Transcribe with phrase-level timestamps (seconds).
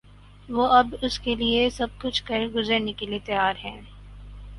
[0.49, 3.79] وہ اب اس کے لیے سب کچھ کر گزرنے کے لیے تیار ہیں۔